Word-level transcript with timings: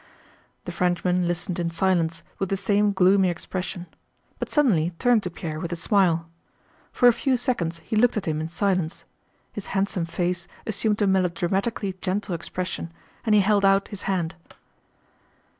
The 0.65 0.71
Frenchman 0.71 1.27
listened 1.27 1.59
in 1.59 1.69
silence 1.69 2.23
with 2.39 2.49
the 2.49 2.57
same 2.57 2.91
gloomy 2.91 3.29
expression, 3.29 3.85
but 4.39 4.49
suddenly 4.49 4.93
turned 4.97 5.21
to 5.21 5.29
Pierre 5.29 5.59
with 5.59 5.71
a 5.71 5.75
smile. 5.75 6.27
For 6.91 7.07
a 7.07 7.13
few 7.13 7.37
seconds 7.37 7.81
he 7.85 7.95
looked 7.95 8.17
at 8.17 8.25
him 8.27 8.41
in 8.41 8.49
silence. 8.49 9.05
His 9.53 9.67
handsome 9.77 10.07
face 10.07 10.47
assumed 10.65 11.03
a 11.03 11.05
melodramatically 11.05 11.99
gentle 12.01 12.33
expression 12.33 12.91
and 13.27 13.35
he 13.35 13.41
held 13.41 13.63
out 13.63 13.89
his 13.89 14.01
hand. 14.09 14.33